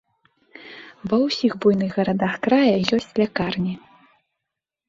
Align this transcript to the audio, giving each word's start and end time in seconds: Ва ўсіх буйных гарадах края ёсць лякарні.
Ва 1.11 1.19
ўсіх 1.25 1.51
буйных 1.65 1.91
гарадах 1.99 2.33
края 2.47 2.73
ёсць 2.99 3.15
лякарні. 3.21 3.75